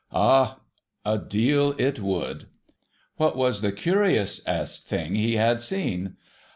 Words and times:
Ah! 0.11 0.61
A 1.05 1.19
deal, 1.19 1.75
it 1.77 1.99
would. 1.99 2.47
What 3.17 3.35
was 3.37 3.61
the 3.61 3.71
curiousest 3.71 4.87
thing 4.87 5.13
he 5.13 5.35
had 5.35 5.61
seen 5.61 6.15